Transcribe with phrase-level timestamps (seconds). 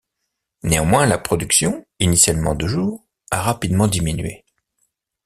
[0.63, 4.45] Néanmoins, la production, initialement de jour, a rapidement diminué.